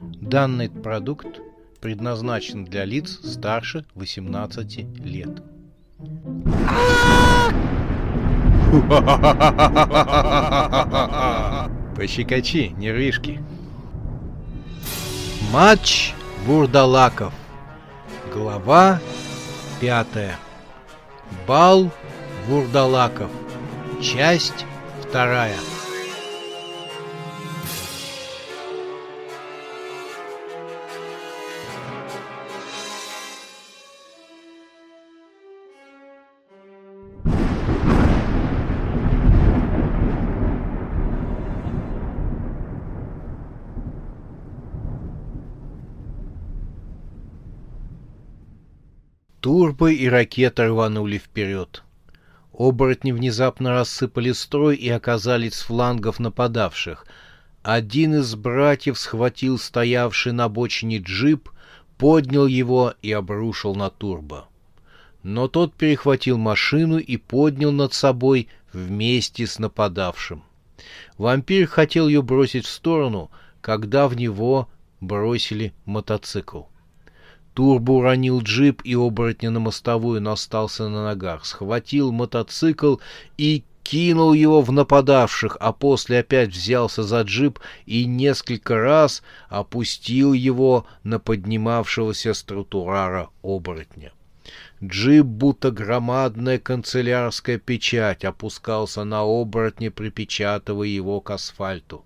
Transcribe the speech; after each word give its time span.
Данный 0.00 0.68
продукт 0.68 1.40
предназначен 1.80 2.66
для 2.66 2.84
лиц 2.84 3.18
старше 3.24 3.86
18 3.94 4.78
лет. 5.04 5.42
Пощекочи, 11.96 12.74
нервишки. 12.76 13.42
Матч 15.50 16.12
Вурдалаков. 16.44 17.32
Глава 18.34 19.00
пятая. 19.80 20.36
Бал 21.48 21.90
Вурдалаков. 22.48 23.30
Часть 24.02 24.66
вторая. 25.00 25.56
Турбо 49.46 49.92
и 49.92 50.08
ракета 50.08 50.66
рванули 50.66 51.18
вперед. 51.18 51.84
Оборотни 52.52 53.12
внезапно 53.12 53.70
рассыпали 53.70 54.32
строй 54.32 54.74
и 54.74 54.88
оказались 54.88 55.54
с 55.54 55.62
флангов 55.62 56.18
нападавших. 56.18 57.06
Один 57.62 58.16
из 58.16 58.34
братьев 58.34 58.98
схватил 58.98 59.56
стоявший 59.60 60.32
на 60.32 60.48
бочине 60.48 60.98
джип, 60.98 61.48
поднял 61.96 62.48
его 62.48 62.94
и 63.02 63.12
обрушил 63.12 63.76
на 63.76 63.88
Турбо. 63.88 64.48
Но 65.22 65.46
тот 65.46 65.74
перехватил 65.74 66.38
машину 66.38 66.98
и 66.98 67.16
поднял 67.16 67.70
над 67.70 67.94
собой 67.94 68.48
вместе 68.72 69.46
с 69.46 69.60
нападавшим. 69.60 70.42
Вампир 71.18 71.68
хотел 71.68 72.08
ее 72.08 72.20
бросить 72.20 72.66
в 72.66 72.70
сторону, 72.70 73.30
когда 73.60 74.08
в 74.08 74.16
него 74.16 74.68
бросили 75.00 75.72
мотоцикл. 75.84 76.62
Турбо 77.56 77.92
уронил 77.92 78.42
джип 78.42 78.82
и 78.84 78.94
оборотня 78.94 79.48
на 79.48 79.60
мостовую, 79.60 80.20
но 80.20 80.32
остался 80.32 80.90
на 80.90 81.04
ногах. 81.04 81.46
Схватил 81.46 82.12
мотоцикл 82.12 82.96
и 83.38 83.64
кинул 83.82 84.34
его 84.34 84.60
в 84.60 84.72
нападавших, 84.72 85.56
а 85.58 85.72
после 85.72 86.18
опять 86.18 86.50
взялся 86.50 87.02
за 87.02 87.22
джип 87.22 87.58
и 87.86 88.04
несколько 88.04 88.76
раз 88.76 89.22
опустил 89.48 90.34
его 90.34 90.84
на 91.02 91.18
поднимавшегося 91.18 92.34
с 92.34 92.42
тротуара 92.42 93.30
оборотня. 93.42 94.12
Джип, 94.84 95.24
будто 95.24 95.70
громадная 95.70 96.58
канцелярская 96.58 97.56
печать, 97.56 98.26
опускался 98.26 99.04
на 99.04 99.22
оборотня, 99.22 99.90
припечатывая 99.90 100.88
его 100.88 101.22
к 101.22 101.30
асфальту. 101.30 102.04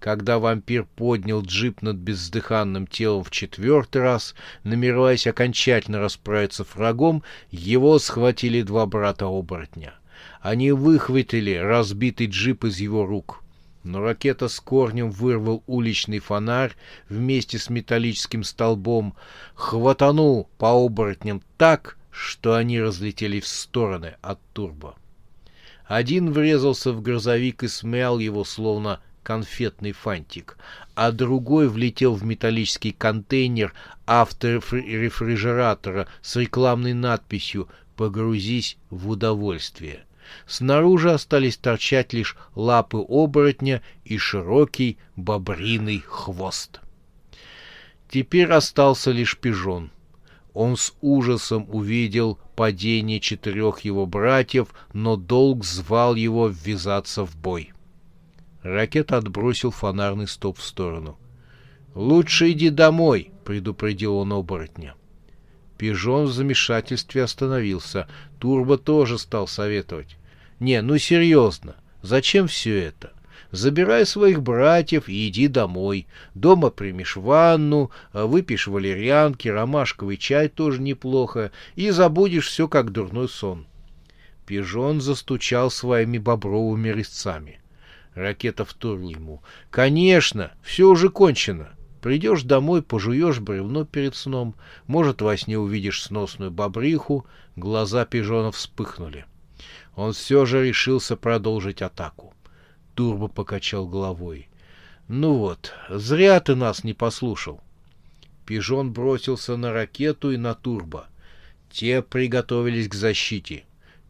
Когда 0.00 0.38
вампир 0.38 0.84
поднял 0.84 1.42
джип 1.42 1.82
над 1.82 1.96
бездыханным 1.96 2.86
телом 2.86 3.24
в 3.24 3.30
четвертый 3.30 4.02
раз, 4.02 4.34
намереваясь 4.62 5.26
окончательно 5.26 5.98
расправиться 5.98 6.64
с 6.64 6.74
врагом, 6.76 7.24
его 7.50 7.98
схватили 7.98 8.62
два 8.62 8.86
брата-оборотня. 8.86 9.94
Они 10.40 10.70
выхватили 10.70 11.54
разбитый 11.54 12.28
джип 12.28 12.64
из 12.64 12.78
его 12.78 13.06
рук. 13.06 13.42
Но 13.82 14.00
ракета 14.00 14.48
с 14.48 14.60
корнем 14.60 15.10
вырвал 15.10 15.64
уличный 15.66 16.20
фонарь 16.20 16.74
вместе 17.08 17.58
с 17.58 17.68
металлическим 17.68 18.44
столбом, 18.44 19.14
хватанул 19.54 20.48
по 20.58 20.84
оборотням 20.84 21.42
так, 21.56 21.96
что 22.10 22.54
они 22.54 22.80
разлетели 22.80 23.40
в 23.40 23.46
стороны 23.48 24.14
от 24.20 24.38
турбо. 24.52 24.94
Один 25.86 26.32
врезался 26.32 26.92
в 26.92 27.00
грузовик 27.00 27.62
и 27.62 27.68
смял 27.68 28.18
его, 28.18 28.44
словно 28.44 29.00
конфетный 29.28 29.92
фантик, 29.92 30.56
а 30.94 31.12
другой 31.12 31.68
влетел 31.68 32.14
в 32.14 32.24
металлический 32.24 32.92
контейнер 32.92 33.74
авторефрижератора 34.06 36.08
с 36.22 36.36
рекламной 36.36 36.94
надписью 36.94 37.68
«Погрузись 37.94 38.78
в 38.88 39.10
удовольствие». 39.10 40.06
Снаружи 40.46 41.10
остались 41.10 41.58
торчать 41.58 42.14
лишь 42.14 42.38
лапы 42.54 43.04
оборотня 43.06 43.82
и 44.02 44.16
широкий 44.16 44.96
бобриный 45.14 46.02
хвост. 46.06 46.80
Теперь 48.08 48.50
остался 48.50 49.10
лишь 49.10 49.36
пижон. 49.36 49.90
Он 50.54 50.78
с 50.78 50.94
ужасом 51.02 51.66
увидел 51.68 52.38
падение 52.56 53.20
четырех 53.20 53.80
его 53.80 54.06
братьев, 54.06 54.68
но 54.94 55.16
долг 55.16 55.66
звал 55.66 56.14
его 56.14 56.48
ввязаться 56.48 57.26
в 57.26 57.36
бой. 57.36 57.74
Ракет 58.68 59.12
отбросил 59.12 59.70
фонарный 59.70 60.28
стоп 60.28 60.58
в 60.58 60.62
сторону. 60.62 61.18
«Лучше 61.94 62.50
иди 62.50 62.68
домой»,— 62.68 63.30
предупредил 63.44 64.16
он 64.16 64.34
оборотня. 64.34 64.94
Пижон 65.78 66.26
в 66.26 66.32
замешательстве 66.32 67.22
остановился. 67.22 68.08
Турбо 68.38 68.76
тоже 68.76 69.18
стал 69.18 69.48
советовать. 69.48 70.18
«Не, 70.60 70.82
ну 70.82 70.98
серьезно, 70.98 71.76
зачем 72.02 72.46
все 72.46 72.78
это? 72.78 73.14
Забирай 73.52 74.04
своих 74.04 74.42
братьев 74.42 75.08
и 75.08 75.28
иди 75.28 75.48
домой. 75.48 76.06
Дома 76.34 76.68
примешь 76.68 77.16
ванну, 77.16 77.90
выпьешь 78.12 78.66
валерьянки, 78.66 79.48
ромашковый 79.48 80.18
чай 80.18 80.48
тоже 80.48 80.82
неплохо, 80.82 81.52
и 81.74 81.88
забудешь 81.88 82.48
все, 82.48 82.68
как 82.68 82.92
дурной 82.92 83.30
сон». 83.30 83.66
Пижон 84.44 85.00
застучал 85.00 85.70
своими 85.70 86.18
бобровыми 86.18 86.90
резцами. 86.90 87.60
Ракета 88.18 88.64
вторил 88.64 89.10
ему. 89.10 89.42
«Конечно, 89.70 90.50
все 90.60 90.88
уже 90.88 91.08
кончено. 91.08 91.68
Придешь 92.02 92.42
домой, 92.42 92.82
пожуешь 92.82 93.38
бревно 93.38 93.84
перед 93.84 94.16
сном, 94.16 94.56
может, 94.88 95.22
во 95.22 95.36
сне 95.36 95.56
увидишь 95.56 96.02
сносную 96.02 96.50
бобриху». 96.50 97.26
Глаза 97.54 98.04
пижона 98.04 98.50
вспыхнули. 98.50 99.24
Он 99.94 100.12
все 100.14 100.46
же 100.46 100.66
решился 100.66 101.16
продолжить 101.16 101.80
атаку. 101.80 102.34
Турбо 102.96 103.28
покачал 103.28 103.86
головой. 103.86 104.48
«Ну 105.06 105.34
вот, 105.34 105.72
зря 105.88 106.40
ты 106.40 106.56
нас 106.56 106.82
не 106.82 106.94
послушал». 106.94 107.60
Пижон 108.46 108.92
бросился 108.92 109.56
на 109.56 109.72
ракету 109.72 110.32
и 110.32 110.36
на 110.36 110.54
турбо. 110.56 111.06
Те 111.70 112.02
приготовились 112.02 112.88
к 112.88 112.94
защите. 112.94 113.64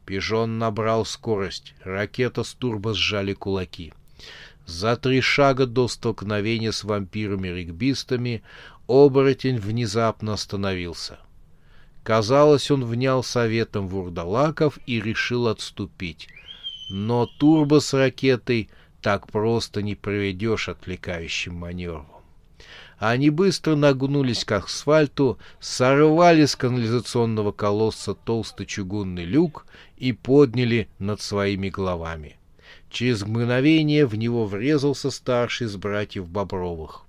Пижон 0.07 0.59
набрал 0.59 1.05
скорость. 1.05 1.75
Ракета 1.85 2.43
с 2.43 2.55
турбо 2.55 2.95
сжали 2.95 3.35
кулаки. 3.35 3.93
За 4.67 4.97
три 4.97 5.21
шага 5.21 5.67
до 5.67 5.89
столкновения 5.89 6.73
с 6.73 6.85
вампирами-регбистами 6.85 8.43
оборотень 8.87 9.59
внезапно 9.59 10.35
остановился. 10.35 11.19
Казалось, 12.03 12.71
он 12.71 12.85
внял 12.85 13.23
советом 13.23 13.89
вурдалаков 13.89 14.79
и 14.87 15.01
решил 15.01 15.47
отступить. 15.49 16.29
Но 16.91 17.27
турбо 17.27 17.81
с 17.81 17.93
ракетой 17.93 18.71
так 19.03 19.31
просто 19.31 19.83
не 19.83 19.95
проведешь 19.95 20.69
отвлекающим 20.69 21.55
маневром. 21.55 22.07
Они 22.99 23.31
быстро 23.31 23.77
нагнулись 23.77 24.45
к 24.45 24.53
асфальту, 24.53 25.39
сорвали 25.61 26.47
с 26.47 26.57
канализационного 26.57 27.53
колосса 27.53 28.15
толстый 28.15 28.67
чугунный 28.67 29.25
люк 29.25 29.67
и 29.97 30.13
подняли 30.13 30.89
над 30.99 31.21
своими 31.21 31.69
головами. 31.69 32.38
Через 32.91 33.23
мгновение 33.23 34.07
в 34.07 34.15
него 34.15 34.47
врезался 34.47 35.11
старший 35.11 35.67
из 35.67 35.77
братьев 35.77 36.29
Бобровых. 36.29 37.05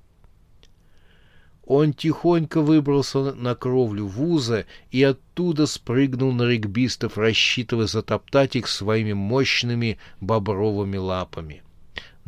Он 1.65 1.93
тихонько 1.93 2.61
выбрался 2.61 3.33
на 3.33 3.55
кровлю 3.55 4.07
вуза 4.07 4.65
и 4.91 5.03
оттуда 5.03 5.67
спрыгнул 5.67 6.31
на 6.31 6.43
регбистов, 6.43 7.17
рассчитывая 7.17 7.85
затоптать 7.85 8.55
их 8.55 8.67
своими 8.67 9.13
мощными 9.13 9.99
бобровыми 10.19 10.97
лапами.— 10.97 11.61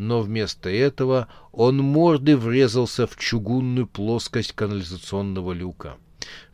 но 0.01 0.21
вместо 0.21 0.67
этого 0.67 1.27
он 1.51 1.77
мордой 1.77 2.35
врезался 2.35 3.05
в 3.05 3.17
чугунную 3.17 3.85
плоскость 3.85 4.53
канализационного 4.53 5.51
люка. 5.51 5.97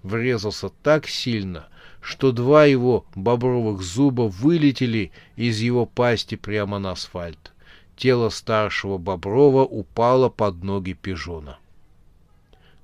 Врезался 0.03 0.67
так 0.83 1.07
сильно, 1.07 1.69
что 2.01 2.31
два 2.31 2.65
его 2.65 3.05
бобровых 3.15 3.81
зуба 3.81 4.23
вылетели 4.23 5.11
из 5.35 5.59
его 5.59 5.85
пасти 5.85 6.35
прямо 6.35 6.79
на 6.79 6.91
асфальт. 6.91 7.53
Тело 7.95 8.29
старшего 8.29 8.97
Боброва 8.97 9.63
упало 9.63 10.29
под 10.29 10.63
ноги 10.63 10.93
пижона. 10.93 11.57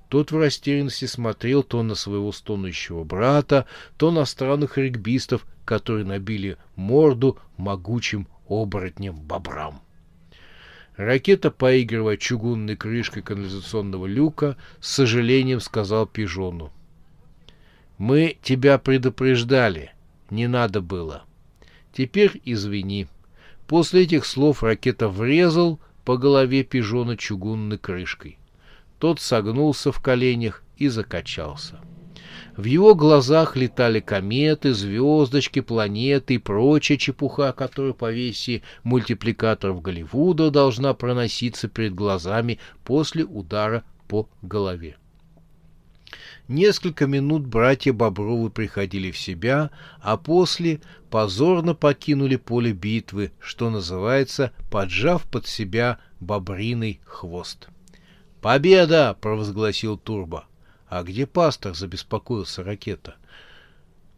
Тот 0.08 0.32
в 0.32 0.38
растерянности 0.38 1.06
смотрел 1.06 1.62
то 1.62 1.82
на 1.82 1.94
своего 1.94 2.32
стонущего 2.32 3.04
брата, 3.04 3.66
то 3.96 4.10
на 4.10 4.24
странных 4.24 4.76
регбистов, 4.76 5.46
которые 5.64 6.04
набили 6.04 6.56
морду 6.76 7.38
могучим 7.56 8.26
оборотнем 8.48 9.14
бобрам. 9.14 9.80
Ракета, 10.96 11.50
поигрывая 11.50 12.16
чугунной 12.16 12.76
крышкой 12.76 13.22
канализационного 13.22 14.06
люка, 14.06 14.56
с 14.80 14.90
сожалением 14.90 15.60
сказал 15.60 16.06
пижону. 16.06 16.72
«Мы 17.98 18.36
тебя 18.42 18.78
предупреждали. 18.78 19.92
Не 20.30 20.46
надо 20.46 20.80
было. 20.80 21.24
Теперь 21.92 22.40
извини». 22.44 23.06
После 23.66 24.02
этих 24.02 24.26
слов 24.26 24.62
ракета 24.62 25.08
врезал 25.08 25.80
по 26.04 26.18
голове 26.18 26.64
пижона 26.64 27.16
чугунной 27.16 27.78
крышкой. 27.78 28.38
Тот 28.98 29.20
согнулся 29.20 29.90
в 29.90 30.00
коленях 30.00 30.62
и 30.76 30.88
закачался. 30.88 31.80
В 32.56 32.64
его 32.64 32.94
глазах 32.94 33.56
летали 33.56 33.98
кометы, 34.00 34.74
звездочки, 34.74 35.60
планеты 35.60 36.34
и 36.34 36.38
прочая 36.38 36.98
чепуха, 36.98 37.52
которая 37.52 37.94
по 37.94 38.12
версии 38.12 38.62
мультипликаторов 38.84 39.82
Голливуда 39.82 40.50
должна 40.50 40.94
проноситься 40.94 41.68
перед 41.68 41.94
глазами 41.94 42.60
после 42.84 43.24
удара 43.24 43.82
по 44.06 44.28
голове. 44.42 44.96
Несколько 46.48 47.06
минут 47.06 47.46
братья 47.46 47.94
Бобровы 47.94 48.50
приходили 48.50 49.10
в 49.10 49.16
себя, 49.16 49.70
а 50.02 50.18
после 50.18 50.82
позорно 51.08 51.74
покинули 51.74 52.36
поле 52.36 52.72
битвы, 52.72 53.32
что 53.40 53.70
называется, 53.70 54.52
поджав 54.70 55.24
под 55.24 55.46
себя 55.46 55.98
бобриный 56.20 57.00
хвост. 57.06 57.68
«Победа!»— 58.42 59.16
провозгласил 59.22 59.96
Турбо. 59.96 60.44
«А 60.86 61.02
где 61.02 61.26
пастор?»— 61.26 61.74
забеспокоился 61.74 62.62
ракета. 62.62 63.14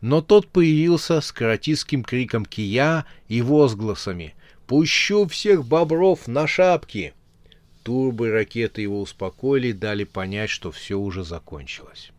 Но 0.01 0.21
тот 0.21 0.49
появился 0.49 1.21
с 1.21 1.31
каратистским 1.31 2.03
криком 2.03 2.45
кия 2.45 3.07
и 3.29 3.41
возгласами 3.41 4.35
«Пущу 4.67 5.29
всех 5.29 5.65
бобров 5.65 6.27
на 6.27 6.49
шапки!» 6.49 7.15
Турбы 7.85 8.27
и 8.27 8.31
ракеты 8.33 8.83
его 8.83 9.01
успокоили 9.01 9.69
и 9.69 9.73
дали 9.73 10.03
понять, 10.03 10.51
что 10.51 10.73
все 10.73 10.97
уже 10.99 11.23
закончилось. 11.23 12.11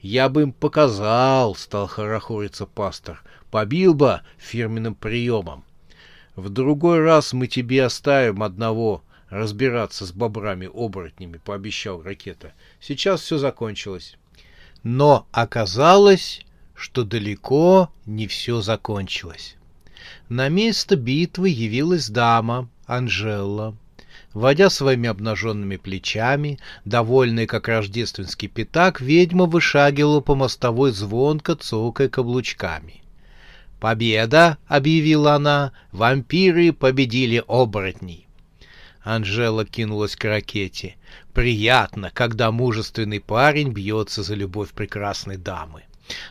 «Я 0.00 0.28
бы 0.28 0.42
им 0.42 0.52
показал!»— 0.52 1.54
стал 1.56 1.86
хорохориться 1.86 2.66
пастор. 2.66 3.22
«Побил 3.50 3.94
бы 3.94 4.20
фирменным 4.38 4.94
приемом!» 4.94 5.64
«В 6.34 6.50
другой 6.50 7.00
раз 7.00 7.32
мы 7.32 7.46
тебе 7.46 7.84
оставим 7.84 8.42
одного 8.42 9.02
разбираться 9.30 10.04
с 10.04 10.12
бобрами-оборотнями»,— 10.12 11.40
пообещал 11.44 12.02
ракета. 12.02 12.52
«Сейчас 12.80 13.22
все 13.22 13.38
закончилось». 13.38 14.16
Но 14.82 15.26
оказалось, 15.32 16.44
что 16.74 17.02
далеко 17.02 17.90
не 18.04 18.26
все 18.26 18.60
закончилось. 18.60 19.56
На 20.28 20.48
место 20.48 20.94
битвы 20.94 21.48
явилась 21.48 22.08
дама, 22.08 22.68
Анжела. 22.86 23.76
Водя 24.36 24.68
своими 24.68 25.08
обнаженными 25.08 25.76
плечами, 25.78 26.58
довольная 26.84 27.46
как 27.46 27.68
рождественский 27.68 28.48
пятак, 28.48 29.00
ведьма 29.00 29.46
вышагивала 29.46 30.20
по 30.20 30.34
мостовой 30.34 30.92
звонко, 30.92 31.54
цокая 31.54 32.10
каблучками. 32.10 33.02
«Победа!»— 33.80 34.58
объявила 34.66 35.36
она. 35.36 35.72
«Вампиры 35.90 36.74
победили 36.74 37.42
оборотней!» 37.48 38.28
Анжела 39.02 39.64
кинулась 39.64 40.16
к 40.16 40.24
ракете. 40.26 40.96
Приятно, 41.32 42.10
когда 42.12 42.52
мужественный 42.52 43.20
парень 43.20 43.70
бьется 43.70 44.22
за 44.22 44.34
любовь 44.34 44.72
прекрасной 44.72 45.38
дамы. 45.38 45.84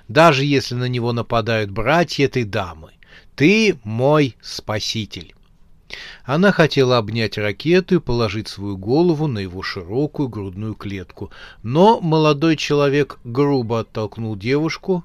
Даже 0.08 0.46
если 0.46 0.76
на 0.76 0.88
него 0.88 1.12
нападают 1.12 1.72
братья 1.72 2.26
этой 2.26 2.44
дамы. 2.44 2.92
Ты 3.36 3.80
мой 3.84 4.36
спаситель. 4.44 5.34
Она 6.24 6.52
хотела 6.52 6.98
обнять 6.98 7.38
ракету 7.38 7.96
и 7.96 8.00
положить 8.00 8.48
свою 8.48 8.78
голову 8.78 9.28
на 9.28 9.40
его 9.40 9.62
широкую 9.62 10.30
грудную 10.30 10.74
клетку, 10.74 11.32
но 11.64 12.02
молодой 12.02 12.58
человек 12.58 13.20
грубо 13.24 13.82
оттолкнул 13.82 14.36
девушку. 14.36 15.04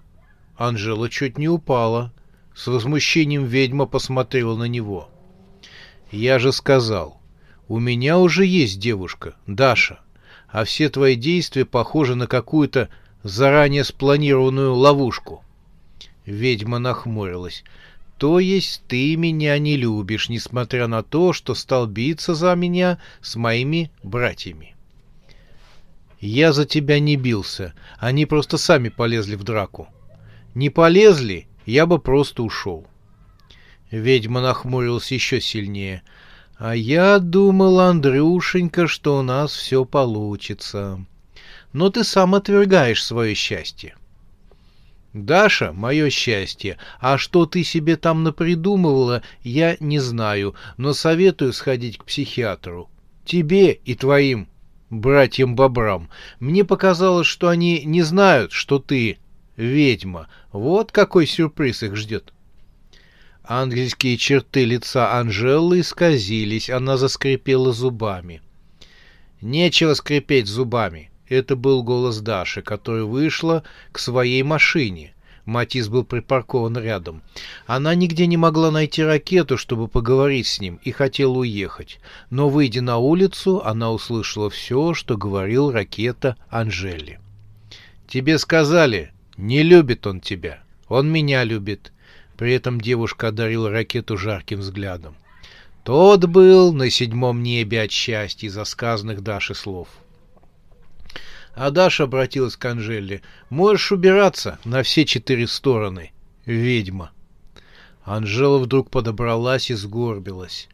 Анжела 0.56 1.08
чуть 1.08 1.38
не 1.38 1.48
упала. 1.48 2.12
С 2.54 2.66
возмущением 2.66 3.44
ведьма 3.44 3.86
посмотрела 3.86 4.56
на 4.56 4.64
него. 4.64 5.08
«Я 6.10 6.38
же 6.38 6.52
сказал, 6.52 7.20
у 7.68 7.78
меня 7.78 8.18
уже 8.18 8.44
есть 8.44 8.80
девушка, 8.80 9.34
Даша, 9.46 10.00
а 10.48 10.64
все 10.64 10.88
твои 10.88 11.14
действия 11.14 11.64
похожи 11.64 12.16
на 12.16 12.26
какую-то 12.26 12.88
заранее 13.22 13.84
спланированную 13.84 14.74
ловушку. 14.74 15.44
Ведьма 16.26 16.78
нахмурилась. 16.78 17.64
То 18.20 18.38
есть 18.38 18.82
ты 18.86 19.16
меня 19.16 19.58
не 19.58 19.78
любишь, 19.78 20.28
несмотря 20.28 20.86
на 20.86 21.02
то, 21.02 21.32
что 21.32 21.54
стал 21.54 21.86
биться 21.86 22.34
за 22.34 22.54
меня 22.54 22.98
с 23.22 23.34
моими 23.34 23.90
братьями. 24.02 24.76
Я 26.20 26.52
за 26.52 26.66
тебя 26.66 27.00
не 27.00 27.16
бился, 27.16 27.72
они 27.98 28.26
просто 28.26 28.58
сами 28.58 28.90
полезли 28.90 29.36
в 29.36 29.42
драку. 29.42 29.88
Не 30.54 30.68
полезли, 30.68 31.48
я 31.64 31.86
бы 31.86 31.98
просто 31.98 32.42
ушел. 32.42 32.86
Ведьма 33.90 34.42
нахмурилась 34.42 35.10
еще 35.10 35.40
сильнее— 35.40 36.02
а 36.60 36.76
я 36.76 37.20
думал, 37.20 37.80
Андрюшенька, 37.80 38.86
что 38.86 39.16
у 39.20 39.22
нас 39.22 39.50
все 39.54 39.86
получится. 39.86 41.02
Но 41.72 41.88
ты 41.88 42.04
сам 42.04 42.34
отвергаешь 42.34 43.02
свое 43.02 43.34
счастье. 43.34 43.96
Даша, 45.12 45.72
мое 45.72 46.08
счастье, 46.08 46.78
а 47.00 47.18
что 47.18 47.44
ты 47.44 47.64
себе 47.64 47.96
там 47.96 48.22
напридумывала, 48.22 49.22
я 49.42 49.76
не 49.80 49.98
знаю, 49.98 50.54
но 50.76 50.92
советую 50.92 51.52
сходить 51.52 51.98
к 51.98 52.04
психиатру. 52.04 52.88
Тебе 53.24 53.72
и 53.72 53.94
твоим 53.94 54.48
братьям-бобрам. 54.88 56.08
Мне 56.38 56.64
показалось, 56.64 57.26
что 57.26 57.48
они 57.48 57.82
не 57.84 58.02
знают, 58.02 58.52
что 58.52 58.78
ты 58.78 59.18
ведьма. 59.56 60.28
Вот 60.52 60.92
какой 60.92 61.26
сюрприз 61.26 61.82
их 61.82 61.96
ждет. 61.96 62.32
Ангельские 63.42 64.16
черты 64.16 64.64
лица 64.64 65.18
Анжелы 65.18 65.80
исказились, 65.80 66.70
она 66.70 66.96
заскрипела 66.96 67.72
зубами. 67.72 68.42
Нечего 69.40 69.94
скрипеть 69.94 70.46
зубами. 70.46 71.09
Это 71.30 71.54
был 71.54 71.84
голос 71.84 72.20
Даши, 72.20 72.60
которая 72.60 73.04
вышла 73.04 73.62
к 73.92 74.00
своей 74.00 74.42
машине. 74.42 75.14
Матис 75.46 75.88
был 75.88 76.04
припаркован 76.04 76.76
рядом. 76.76 77.22
Она 77.66 77.94
нигде 77.94 78.26
не 78.26 78.36
могла 78.36 78.72
найти 78.72 79.04
ракету, 79.04 79.56
чтобы 79.56 79.86
поговорить 79.86 80.48
с 80.48 80.60
ним, 80.60 80.80
и 80.82 80.90
хотела 80.90 81.38
уехать. 81.38 82.00
Но, 82.30 82.48
выйдя 82.48 82.82
на 82.82 82.98
улицу, 82.98 83.62
она 83.64 83.92
услышала 83.92 84.50
все, 84.50 84.92
что 84.92 85.16
говорил 85.16 85.70
ракета 85.70 86.36
Анжели. 86.50 87.20
«Тебе 88.08 88.36
сказали, 88.36 89.12
не 89.36 89.62
любит 89.62 90.08
он 90.08 90.20
тебя. 90.20 90.62
Он 90.88 91.10
меня 91.10 91.44
любит. 91.44 91.92
При 92.36 92.52
этом 92.54 92.80
девушка 92.80 93.28
одарила 93.28 93.70
ракету 93.70 94.18
жарким 94.18 94.58
взглядом. 94.58 95.14
Тот 95.84 96.24
был 96.24 96.72
на 96.72 96.90
седьмом 96.90 97.44
небе 97.44 97.82
от 97.82 97.92
счастья 97.92 98.48
из-за 98.48 98.64
сказанных 98.64 99.22
Даши 99.22 99.54
слов. 99.54 99.88
А 101.60 101.70
Даша 101.70 102.04
обратилась 102.04 102.56
к 102.56 102.64
Анжеле. 102.64 103.20
«Можешь 103.50 103.92
убираться 103.92 104.58
на 104.64 104.82
все 104.82 105.04
четыре 105.04 105.46
стороны, 105.46 106.10
ведьма». 106.46 107.10
Анжела 108.02 108.56
вдруг 108.56 108.88
подобралась 108.88 109.70
и 109.70 109.74
сгорбилась. 109.74 110.70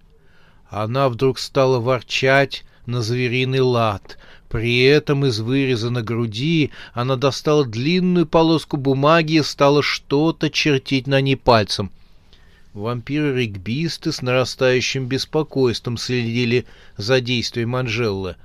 Она 0.71 1.09
вдруг 1.09 1.41
стала 1.41 1.81
ворчать 1.81 2.65
на 2.87 3.03
звериный 3.03 3.63
лад, 3.63 4.17
при 4.49 4.85
этом 4.85 5.27
из 5.27 5.41
выреза 5.41 5.91
на 5.91 6.03
груди 6.03 6.71
она 6.95 7.17
достала 7.17 7.65
длинную 7.65 8.25
полоску 8.25 8.77
бумаги 8.77 9.41
и 9.41 9.43
стала 9.43 9.83
что-то 9.83 10.51
чертить 10.51 11.09
на 11.09 11.21
ней 11.21 11.37
пальцем. 11.37 11.91
Вампиры-регбисты 12.75 14.13
с 14.13 14.23
нарастающим 14.23 15.07
беспокойством 15.07 15.97
следили 15.97 16.65
за 16.97 17.21
действием 17.21 17.75
Анжелы. 17.75 18.37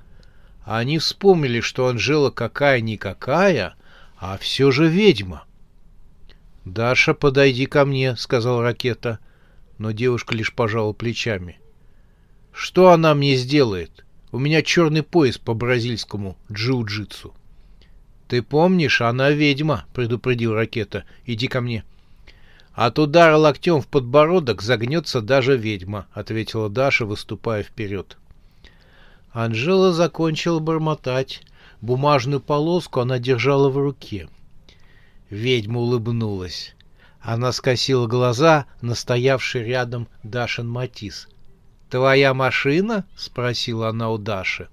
Они 0.64 1.00
вспомнили, 1.00 1.60
что 1.60 1.88
Анжела 1.88 2.30
какая-никакая, 2.30 3.76
а 4.18 4.38
все 4.38 4.72
же 4.72 4.88
ведьма. 4.88 5.46
«Даша, 6.66 7.14
подойди 7.14 7.66
ко 7.66 7.86
мне»,— 7.86 8.16
сказал 8.18 8.62
Ракета. 8.62 9.20
Но 9.78 9.92
девушка 9.92 10.36
лишь 10.36 10.54
пожала 10.54 10.94
плечами. 10.94 11.60
«Что 12.54 12.92
она 12.92 13.16
мне 13.16 13.36
сделает?» 13.36 14.06
У 14.32 14.40
меня 14.40 14.62
черный 14.62 15.04
пояс 15.04 15.38
по 15.38 15.54
бразильскому 15.54 16.38
джиу-джитсу. 16.50 17.34
Ты 18.30 18.42
помнишь, 18.42 19.02
она 19.02 19.30
ведьма, 19.30 19.84
предупредил 19.94 20.54
ракета. 20.54 21.04
Иди 21.26 21.48
ко 21.48 21.60
мне. 21.60 21.84
От 22.74 22.98
удара 22.98 23.36
локтем 23.36 23.82
в 23.82 23.88
подбородок 23.88 24.62
загнется 24.62 25.20
даже 25.20 25.58
ведьма, 25.58 26.08
ответила 26.14 26.70
Даша, 26.70 27.06
выступая 27.06 27.64
вперед. 27.64 28.18
Анжела 29.32 29.94
закончила 29.94 30.60
бормотать. 30.60 31.42
Бумажную 31.80 32.42
полоску 32.42 33.00
она 33.00 33.18
держала 33.18 33.70
в 33.70 33.78
руке. 33.78 34.30
Ведьма 35.30 35.80
улыбнулась. 35.80 36.76
Она 37.22 37.52
скосила 37.52 38.08
глаза 38.08 38.66
на 38.82 38.94
стоявший 38.94 39.64
рядом 39.64 40.08
Дашин 40.24 40.68
Матис. 40.68 41.28
«Твоя 41.90 42.34
машина?»— 42.34 43.06
спросила 43.16 43.90
она 43.90 44.12
у 44.12 44.18
Даши. 44.18 44.68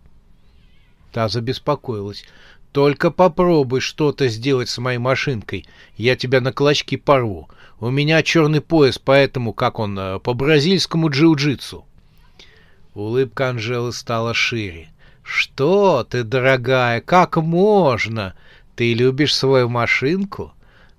Та 1.12 1.28
забеспокоилась. 1.28 2.24
«Только 2.72 3.10
попробуй 3.10 3.80
что-то 3.80 4.28
сделать 4.28 4.68
с 4.68 4.78
моей 4.78 4.98
машинкой. 4.98 5.66
Я 5.96 6.16
тебя 6.16 6.40
на 6.40 6.52
клочки 6.52 6.96
порву. 6.96 7.48
У 7.80 7.90
меня 7.90 8.22
черный 8.22 8.60
пояс, 8.60 8.98
поэтому, 8.98 9.52
как 9.52 9.78
он, 9.78 9.98
э, 9.98 10.18
по 10.18 10.34
бразильскому 10.34 11.08
джиу-джитсу». 11.08 11.84
Улыбка 12.99 13.50
Анжелы 13.50 13.93
стала 13.93 14.35
шире. 14.35 14.88
«Что 15.23 16.02
ты, 16.02 16.25
дорогая, 16.25 17.00
как 17.00 17.37
можно? 17.37 18.35
Ты 18.75 18.93
любишь 18.93 19.37
свою 19.37 19.69
машинку? 19.69 20.52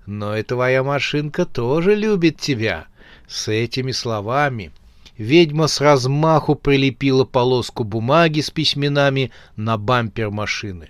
Но 0.06 0.34
и 0.34 0.42
твоя 0.42 0.82
машинка 0.82 1.44
тоже 1.44 1.94
любит 1.94 2.40
тебя». 2.40 2.86
С 3.28 3.48
этими 3.48 3.92
словами 3.92 4.72
ведьма 5.18 5.66
с 5.66 5.78
размаху 5.82 6.54
прилепила 6.54 7.26
полоску 7.26 7.84
бумаги 7.84 8.40
с 8.40 8.50
письменами 8.50 9.30
на 9.56 9.76
бампер 9.76 10.30
машины. 10.30 10.88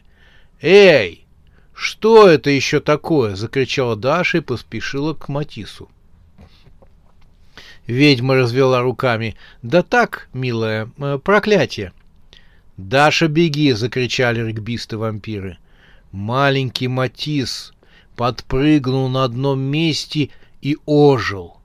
«Эй, 0.62 1.26
что 1.75 2.29
это 2.29 2.50
еще 2.50 2.79
такое?»— 2.79 3.35
закричала 3.35 3.97
Даша 3.97 4.38
и 4.38 4.43
поспешила 4.43 5.14
к 5.14 5.29
Матису. 5.29 5.90
Ведьма 7.90 8.37
развела 8.37 8.82
руками. 8.82 9.35
«Да 9.62 9.82
так, 9.82 10.28
милая, 10.32 10.88
э, 10.99 11.18
проклятие!» 11.18 11.92
«Даша, 12.76 13.26
беги!»— 13.26 13.73
закричали 13.75 14.40
регбисты-вампиры. 14.47 15.56
Маленький 16.12 16.87
Матис 16.87 17.73
подпрыгнул 18.14 19.09
на 19.09 19.25
одном 19.25 19.59
месте 19.59 20.30
и 20.62 20.76
ожил. 20.87 21.56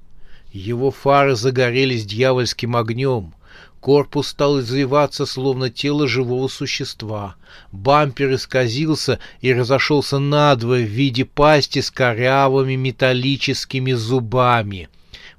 Его 0.51 0.89
фары 0.89 1.36
загорелись 1.36 2.08
дьявольским 2.08 2.75
огнем. 2.75 3.36
Корпус 3.79 4.29
стал 4.29 4.62
извиваться, 4.62 5.27
словно 5.27 5.70
тело 5.70 6.08
живого 6.08 6.48
существа. 6.48 7.36
Бампер 7.72 8.34
исказился 8.34 9.20
и 9.41 9.53
разошелся 9.53 10.17
надвое 10.17 10.86
в 10.86 10.89
виде 10.89 11.24
пасти 11.24 11.82
с 11.82 11.91
корявыми 11.91 12.74
металлическими 12.74 13.91
зубами. 13.91 14.89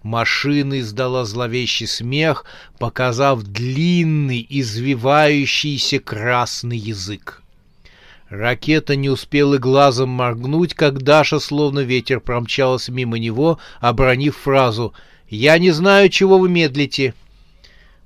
Машина 0.07 0.79
издала 0.79 1.25
зловещий 1.25 1.89
смех, 1.89 2.45
показав 2.79 3.43
длинный, 3.43 4.47
извивающийся 4.49 5.99
красный 5.99 6.79
язык. 6.79 7.43
Ракета 8.29 8.95
не 8.95 9.11
успела 9.11 9.59
глазом 9.59 10.11
моргнуть, 10.11 10.75
как 10.75 11.03
Даша, 11.03 11.41
словно 11.41 11.81
ветер, 11.81 12.21
промчалась 12.21 12.89
мимо 12.89 13.19
него, 13.19 13.59
обронив 13.81 14.37
фразу 14.37 14.95
«Я 15.29 15.59
не 15.59 15.73
знаю, 15.73 16.09
чего 16.09 16.39
вы 16.39 16.51
медлите». 16.51 17.13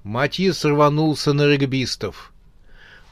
Матис 0.02 0.64
рванулся 0.64 1.34
на 1.34 1.46
регбистов. 1.48 2.32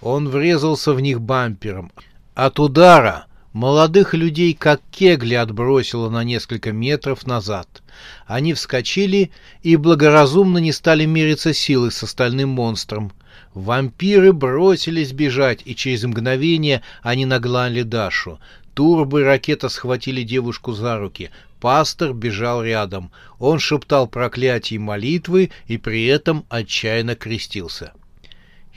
Он 0.00 0.30
врезался 0.30 0.94
в 0.94 1.00
них 1.00 1.20
бампером. 1.20 1.92
От 2.34 2.58
удара 2.58 3.26
молодых 3.52 4.14
людей 4.14 4.54
как 4.54 4.80
кегли 4.90 5.34
отбросило 5.34 6.10
на 6.10 6.24
несколько 6.24 6.72
метров 6.72 7.26
назад. 7.26 7.82
Они 8.26 8.54
вскочили 8.54 9.30
и 9.62 9.76
благоразумно 9.76 10.58
не 10.58 10.72
стали 10.72 11.04
мериться 11.04 11.52
силой 11.52 11.92
с 11.92 12.02
остальным 12.02 12.50
монстром. 12.50 13.12
Вампиры 13.54 14.32
бросились 14.32 15.12
бежать, 15.12 15.62
и 15.64 15.74
через 15.74 16.04
мгновение 16.04 16.82
они 17.02 17.26
наглали 17.26 17.82
Дашу. 17.82 18.38
Турбо 18.74 19.20
и 19.20 19.24
ракета 19.24 19.68
схватили 19.68 20.22
девушку 20.22 20.72
за 20.72 20.98
руки. 20.98 21.30
Пастор 21.60 22.12
бежал 22.12 22.62
рядом. 22.62 23.10
Он 23.40 23.58
шептал 23.58 24.06
проклятия 24.06 24.76
и 24.76 24.78
молитвы 24.78 25.50
и 25.66 25.76
при 25.78 26.06
этом 26.06 26.44
отчаянно 26.48 27.16
крестился. 27.16 27.92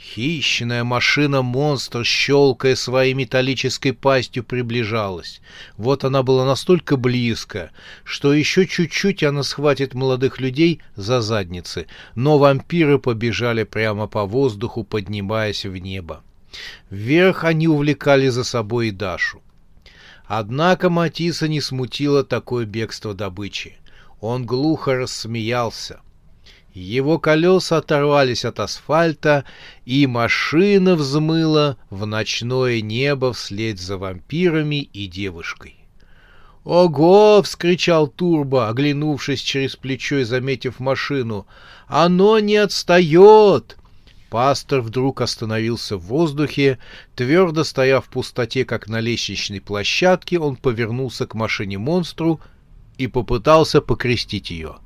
Хищная 0.02 0.82
машина-монстр, 0.82 2.04
щелкая 2.04 2.74
своей 2.74 3.14
металлической 3.14 3.92
пастью, 3.92 4.42
приближалась. 4.42 5.40
Вот 5.76 6.02
она 6.02 6.24
была 6.24 6.44
настолько 6.44 6.96
близко, 6.96 7.70
что 8.02 8.34
еще 8.34 8.66
чуть-чуть 8.66 9.22
она 9.22 9.44
схватит 9.44 9.94
молодых 9.94 10.40
людей 10.40 10.80
за 10.96 11.20
задницы, 11.20 11.86
но 12.16 12.38
вампиры 12.38 12.98
побежали 12.98 13.62
прямо 13.62 14.08
по 14.08 14.26
воздуху, 14.26 14.82
поднимаясь 14.82 15.64
в 15.64 15.76
небо. 15.76 16.22
Вверх 16.90 17.44
они 17.44 17.68
увлекали 17.68 18.28
за 18.28 18.42
собой 18.42 18.88
и 18.88 18.90
Дашу. 18.90 19.40
Однако 20.26 20.90
Матиса 20.90 21.46
не 21.46 21.60
смутило 21.60 22.24
такое 22.24 22.66
бегство 22.66 23.14
добычи. 23.14 23.76
Он 24.20 24.44
глухо 24.46 24.94
рассмеялся— 24.94 26.00
его 26.74 27.18
колеса 27.18 27.78
оторвались 27.78 28.44
от 28.44 28.60
асфальта, 28.60 29.44
и 29.84 30.06
машина 30.06 30.94
взмыла 30.94 31.76
в 31.90 32.06
ночное 32.06 32.80
небо 32.80 33.32
вслед 33.32 33.78
за 33.78 33.98
вампирами 33.98 34.82
и 34.82 35.06
девушкой. 35.06 35.76
«Ого!»— 36.64 37.42
вскричал 37.44 38.06
Турбо, 38.06 38.68
оглянувшись 38.68 39.40
через 39.40 39.74
плечо 39.76 40.18
и 40.18 40.24
заметив 40.24 40.78
машину. 40.78 41.46
«Оно 41.88 42.38
не 42.38 42.56
отстает!» 42.56 43.76
Пастор 44.30 44.80
вдруг 44.80 45.20
остановился 45.20 45.98
в 45.98 46.04
воздухе, 46.04 46.78
твердо 47.14 47.64
стоя 47.64 48.00
в 48.00 48.08
пустоте, 48.08 48.64
как 48.64 48.88
на 48.88 48.98
лестничной 49.00 49.60
площадке, 49.60 50.38
он 50.38 50.56
повернулся 50.56 51.26
к 51.26 51.34
машине-монстру 51.34 52.40
и 52.98 53.06
попытался 53.06 53.80
покрестить 53.80 54.50
ее. 54.50 54.76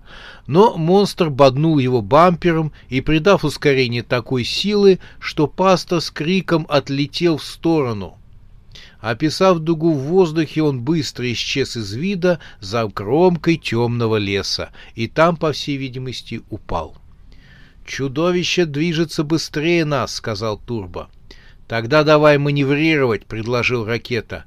Но 0.46 0.76
монстр 0.76 1.30
боднул 1.30 1.78
его 1.78 2.02
бампером 2.02 2.72
и, 2.88 3.00
придав 3.00 3.44
ускорение 3.44 4.02
такой 4.02 4.44
силы, 4.44 5.00
что 5.18 5.46
пастор 5.46 6.00
с 6.00 6.10
криком 6.10 6.66
отлетел 6.68 7.38
в 7.38 7.44
сторону. 7.44 8.18
Описав 9.00 9.58
дугу 9.58 9.92
в 9.92 10.02
воздухе, 10.02 10.62
он 10.62 10.80
быстро 10.80 11.30
исчез 11.32 11.76
из 11.76 11.92
вида 11.92 12.40
за 12.60 12.88
кромкой 12.88 13.56
темного 13.56 14.16
леса, 14.16 14.70
и 14.94 15.06
там, 15.06 15.36
по 15.36 15.52
всей 15.52 15.76
видимости, 15.76 16.42
упал. 16.50 16.96
«Чудовище 17.86 18.64
движется 18.64 19.22
быстрее 19.22 19.84
нас»,— 19.84 20.14
сказал 20.16 20.58
Турбо. 20.58 21.08
«Тогда 21.68 22.04
давай 22.04 22.38
маневрировать»,— 22.38 23.26
предложил 23.26 23.84
ракета. 23.84 24.44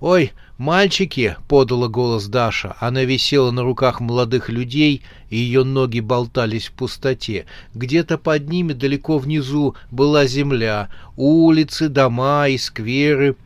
«Ой, 0.00 0.32
«Мальчики!»— 0.60 1.36
подала 1.48 1.88
голос 1.88 2.26
Даша. 2.26 2.76
Она 2.80 3.04
висела 3.04 3.50
на 3.50 3.62
руках 3.62 3.98
молодых 3.98 4.50
людей, 4.50 5.02
и 5.30 5.38
ее 5.38 5.64
ноги 5.64 6.00
болтались 6.00 6.68
в 6.68 6.72
пустоте. 6.72 7.46
Где-то 7.72 8.18
под 8.18 8.46
ними, 8.50 8.74
далеко 8.74 9.16
внизу, 9.16 9.74
была 9.90 10.26
земля, 10.26 10.90
улицы, 11.16 11.88
дома 11.88 12.46
и 12.48 12.58
скверы. 12.58 13.36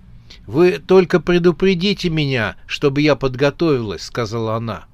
«Вы 0.49 0.83
только 0.85 1.21
предупредите 1.21 2.11
меня, 2.11 2.57
чтобы 2.67 3.01
я 3.01 3.15
подготовилась»,— 3.15 4.03
сказала 4.07 4.57
она. 4.57 4.87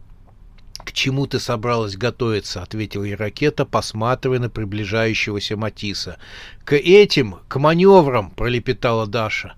«К 0.84 0.92
чему 0.92 1.26
ты 1.26 1.40
собралась 1.40 1.96
готовиться?»— 1.96 2.62
ответила 2.62 3.04
ей 3.04 3.14
ракета, 3.14 3.64
посматривая 3.64 4.40
на 4.40 4.50
приближающегося 4.50 5.56
Матиса. 5.56 6.18
«К 6.64 6.76
этим, 6.76 7.36
к 7.48 7.58
маневрам!»— 7.58 8.28
пролепетала 8.36 9.06
Даша. 9.06 9.54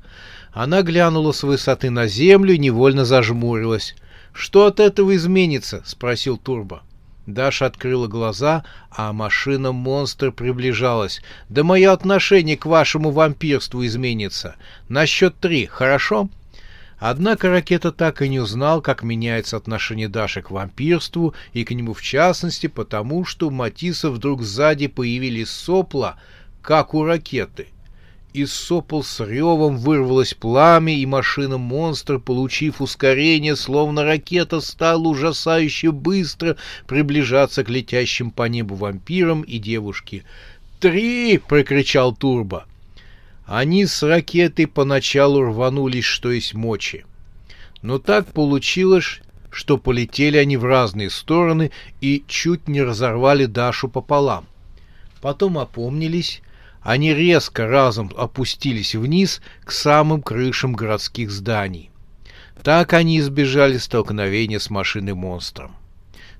Она 0.52 0.82
глянула 0.82 1.32
с 1.32 1.42
высоты 1.42 1.88
на 1.88 2.06
землю 2.06 2.54
и 2.54 2.58
невольно 2.58 3.04
зажмурилась. 3.04 3.94
«Что 4.34 4.66
от 4.66 4.80
этого 4.80 5.16
изменится?»— 5.16 5.82
спросил 5.86 6.36
Турбо. 6.36 6.82
Даша 7.26 7.66
открыла 7.66 8.06
глаза, 8.06 8.64
а 8.90 9.12
машина-монстр 9.12 10.32
приближалась. 10.32 11.22
«Да 11.48 11.64
мое 11.64 11.92
отношение 11.92 12.56
к 12.56 12.66
вашему 12.66 13.10
вампирству 13.10 13.84
изменится. 13.86 14.56
На 14.88 15.06
счет 15.06 15.36
три, 15.38 15.66
хорошо?» 15.66 16.28
Однако 16.98 17.48
ракета 17.48 17.90
так 17.90 18.22
и 18.22 18.28
не 18.28 18.38
узнал, 18.38 18.80
как 18.80 19.02
меняется 19.02 19.56
отношение 19.56 20.08
Даши 20.08 20.40
к 20.40 20.50
вампирству, 20.50 21.34
и 21.52 21.64
к 21.64 21.72
нему 21.72 21.94
в 21.94 22.02
частности, 22.02 22.68
потому 22.68 23.24
что 23.24 23.48
у 23.48 23.50
Матиса 23.50 24.08
вдруг 24.10 24.42
сзади 24.42 24.86
появились 24.86 25.50
сопла, 25.50 26.16
как 26.60 26.94
у 26.94 27.04
ракеты— 27.04 27.68
из 28.32 28.52
сопол 28.52 29.04
с 29.04 29.24
ревом 29.24 29.76
вырвалось 29.76 30.34
пламя, 30.34 30.94
и 30.94 31.04
машина-монстр, 31.06 32.18
получив 32.18 32.80
ускорение, 32.80 33.56
словно 33.56 34.04
ракета, 34.04 34.60
стала 34.60 35.08
ужасающе 35.08 35.92
быстро 35.92 36.56
приближаться 36.86 37.64
к 37.64 37.68
летящим 37.68 38.30
по 38.30 38.48
небу 38.48 38.74
вампирам 38.74 39.42
и 39.42 39.58
девушке. 39.58 40.24
«Три!»— 40.80 41.38
прокричал 41.48 42.14
Турбо. 42.14 42.66
Они 43.46 43.86
с 43.86 44.02
ракетой 44.02 44.66
поначалу 44.66 45.42
рванулись, 45.42 46.04
что 46.04 46.30
есть 46.30 46.54
мочи. 46.54 47.04
Но 47.82 47.98
так 47.98 48.26
получилось, 48.32 49.20
что 49.50 49.76
полетели 49.76 50.38
они 50.38 50.56
в 50.56 50.64
разные 50.64 51.10
стороны 51.10 51.70
и 52.00 52.24
чуть 52.26 52.68
не 52.68 52.82
разорвали 52.82 53.44
Дашу 53.44 53.88
пополам. 53.88 54.46
Потом 55.20 55.58
опомнились 55.58 56.40
они 56.82 57.14
резко 57.14 57.66
разом 57.66 58.10
опустились 58.16 58.94
вниз 58.94 59.40
к 59.64 59.70
самым 59.70 60.22
крышам 60.22 60.72
городских 60.72 61.30
зданий. 61.30 61.90
Так 62.62 62.92
они 62.92 63.18
избежали 63.18 63.78
столкновения 63.78 64.58
с 64.58 64.70
машиной-монстром. 64.70 65.76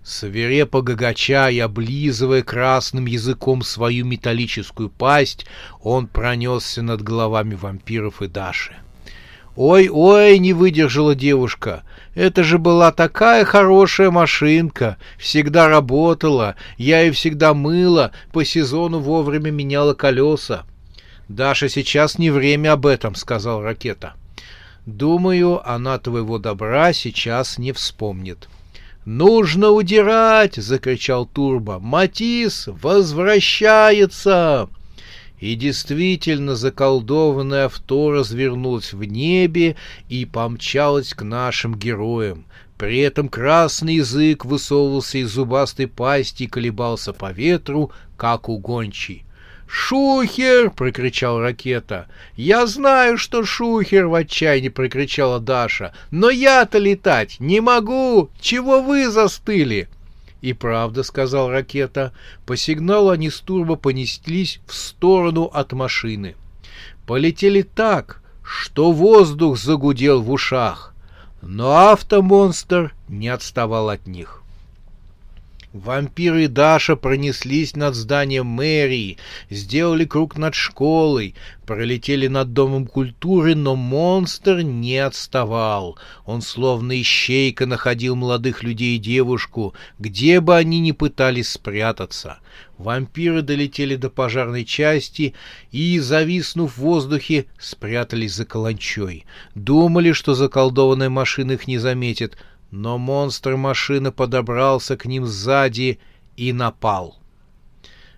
Свирепо 0.05 0.83
гагача 0.83 1.49
и 1.49 1.61
облизывая 1.61 2.43
красным 2.43 3.07
языком 3.07 3.63
свою 3.63 4.05
металлическую 4.05 4.91
пасть, 4.91 5.47
он 5.81 6.09
пронесся 6.09 6.83
над 6.83 7.03
головами 7.03 7.55
вампиров 7.55 8.21
и 8.21 8.27
Даши. 8.27 8.77
«Ой-ой!»— 9.55 10.39
не 10.41 10.55
выдержала 10.55 11.15
девушка. 11.15 11.85
«Это 12.15 12.43
же 12.43 12.59
была 12.59 12.93
такая 12.93 13.45
хорошая 13.45 14.11
машинка! 14.11 14.99
Всегда 15.19 15.69
работала, 15.69 16.57
я 16.77 17.01
ее 17.01 17.13
всегда 17.13 17.55
мыла, 17.55 18.13
по 18.33 18.45
сезону 18.45 18.99
вовремя 18.99 19.51
меняла 19.51 19.95
колеса». 19.95 20.65
«Даша, 21.29 21.69
сейчас 21.69 22.19
не 22.19 22.31
время 22.31 22.73
об 22.73 22.87
этом»,— 22.87 23.15
сказал 23.17 23.63
Ракета. 23.63 24.15
«Думаю, 24.85 25.67
она 25.69 25.99
твоего 25.99 26.39
добра 26.39 26.93
сейчас 26.93 27.57
не 27.57 27.73
вспомнит». 27.73 28.49
«Нужно 29.05 29.71
удирать!»— 29.71 30.55
закричал 30.57 31.27
Турбо. 31.27 31.81
«Матис 31.81 32.69
возвращается!» 32.69 34.69
И 35.43 35.57
действительно 35.57 36.55
заколдованное 36.55 37.65
авто 37.65 38.13
развернулось 38.13 38.93
в 38.93 39.03
небе 39.03 39.75
и 40.09 40.25
помчалось 40.25 41.15
к 41.15 41.23
нашим 41.23 41.75
героям. 41.75 42.45
При 42.79 43.01
этом 43.01 43.29
красный 43.29 43.97
язык 43.97 44.45
высовывался 44.45 45.19
из 45.19 45.31
зубастой 45.31 45.89
пасти 45.89 46.45
и 46.45 46.47
колебался 46.47 47.13
по 47.13 47.33
ветру, 47.33 47.91
как 48.17 48.49
у 48.49 48.57
гончий. 48.59 49.25
«Шухер!»— 49.67 50.71
прокричал 50.77 51.41
ракета. 51.41 52.07
«Я 52.37 52.65
знаю, 52.69 53.19
что 53.19 53.45
шухер!»— 53.45 54.07
в 54.09 54.15
отчаянии 54.15 54.69
прокричала 54.69 55.41
Даша. 55.41 55.93
«Но 56.13 56.31
я-то 56.31 56.79
летать 56.79 57.41
не 57.41 57.61
могу! 57.61 58.31
Чего 58.41 58.81
вы 58.81 59.11
застыли?» 59.11 59.89
«И 60.43 60.53
правда»,— 60.53 61.03
сказал 61.05 61.51
ракета,— 61.51 62.13
по 62.47 62.57
сигналу 62.57 63.11
они 63.11 63.31
с 63.31 63.41
турбо 63.41 63.77
понеслись 63.77 64.61
в 64.67 64.75
сторону 64.75 65.45
от 65.45 65.73
машины. 65.73 66.35
Полетели 67.07 67.63
так, 67.63 68.21
что 68.43 68.91
воздух 68.91 69.57
загудел 69.57 70.21
в 70.21 70.31
ушах, 70.31 70.95
но 71.43 71.91
автомонстр 71.91 72.93
не 73.09 73.29
отставал 73.29 73.89
от 73.89 74.09
них. 74.09 74.42
Вампиры 75.73 76.49
Даша 76.49 76.97
пронеслись 76.97 77.77
над 77.77 77.95
зданием 77.95 78.47
мэрии, 78.47 79.17
сделали 79.49 80.05
круг 80.05 80.37
над 80.37 80.55
школой, 80.55 81.35
пролетели 81.65 82.27
над 82.27 82.53
Домом 82.53 82.87
культуры, 82.87 83.55
но 83.55 83.75
монстр 83.75 84.61
не 84.61 84.99
отставал. 84.99 85.97
Он 86.27 86.43
словно 86.43 87.01
ищейка 87.01 87.65
находил 87.65 88.17
молодых 88.17 88.63
людей 88.63 88.97
и 88.97 88.99
девушку, 88.99 89.73
где 89.99 90.41
бы 90.41 90.55
они 90.57 90.79
ни 90.79 90.93
пытались 90.93 91.51
спрятаться. 91.51 92.41
Вампиры 92.77 93.41
долетели 93.41 93.97
до 93.97 94.11
пожарной 94.11 94.67
части 94.67 95.35
и, 95.71 95.99
зависнув 96.01 96.75
в 96.75 96.79
воздухе, 96.79 97.47
спрятались 97.59 98.35
за 98.35 98.45
каланчой. 98.45 99.25
Думали, 99.55 100.13
что 100.13 100.35
заколдованная 100.35 101.09
машина 101.09 101.53
их 101.53 101.67
не 101.67 101.79
заметит— 101.79 102.37
но 102.73 102.97
монстр 102.97 103.57
машины 103.57 104.11
подобрался 104.11 104.97
к 104.97 105.05
ним 105.05 105.27
сзади 105.27 106.01
и 106.37 106.53
напал. 106.53 107.19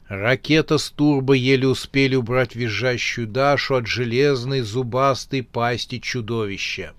Ракета 0.09 0.79
с 0.79 0.91
турбо 0.91 1.35
еле 1.35 1.67
успели 1.67 2.15
убрать 2.15 2.55
визжащую 2.55 3.27
Дашу 3.27 3.75
от 3.75 3.87
железной 3.89 4.61
зубастой 4.61 5.43
пасти 5.43 5.99
чудовища. 5.99 6.95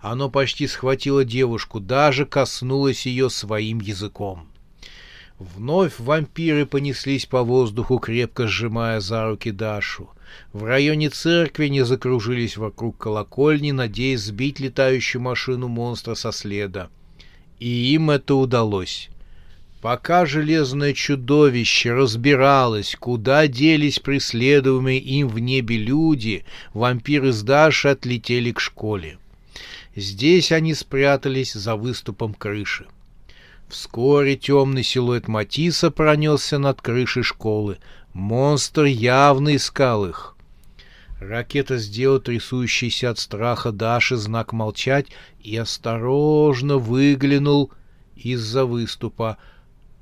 Оно 0.00 0.30
почти 0.30 0.66
схватило 0.66 1.24
девушку, 1.24 1.80
даже 1.80 2.24
коснулось 2.24 3.04
ее 3.04 3.28
своим 3.28 3.80
языком. 3.80 4.48
Вновь 5.38 5.98
вампиры 5.98 6.64
понеслись 6.64 7.26
по 7.26 7.42
воздуху, 7.42 7.98
крепко 7.98 8.46
сжимая 8.46 9.00
за 9.00 9.28
руки 9.28 9.50
Дашу. 9.50 10.08
В 10.52 10.64
районе 10.64 11.10
церкви 11.10 11.66
они 11.66 11.82
закружились 11.82 12.56
вокруг 12.56 12.96
колокольни, 12.96 13.70
надеясь 13.70 14.20
сбить 14.20 14.60
летающую 14.60 15.20
машину 15.20 15.68
монстра 15.68 16.14
со 16.14 16.32
следа. 16.32 16.88
И 17.58 17.68
им 17.68 18.10
это 18.10 18.34
удалось. 18.34 19.10
Пока 19.82 20.24
железное 20.24 20.94
чудовище 20.94 21.92
разбиралось, 21.92 22.96
куда 22.98 23.46
делись 23.46 23.98
преследуемые 23.98 24.98
им 24.98 25.28
в 25.28 25.38
небе 25.38 25.76
люди, 25.76 26.44
вампиры 26.72 27.30
с 27.30 27.42
Даши 27.42 27.88
отлетели 27.88 28.52
к 28.52 28.60
школе. 28.60 29.18
Здесь 29.94 30.50
они 30.50 30.72
спрятались 30.74 31.52
за 31.52 31.76
выступом 31.76 32.32
крыши. 32.32 32.86
Вскоре 33.68 34.36
темный 34.36 34.84
силуэт 34.84 35.26
Матисса 35.26 35.90
пронесся 35.90 36.58
над 36.58 36.80
крышей 36.80 37.24
школы. 37.24 37.78
Монстр 38.12 38.84
явно 38.84 39.56
искал 39.56 40.06
их. 40.06 40.36
Ракета 41.20 41.78
сделал 41.78 42.20
трясущийся 42.20 43.10
от 43.10 43.18
страха 43.18 43.72
Даши 43.72 44.16
знак 44.16 44.52
молчать 44.52 45.06
и 45.40 45.56
осторожно 45.56 46.76
выглянул 46.76 47.72
из-за 48.14 48.64
выступа. 48.64 49.38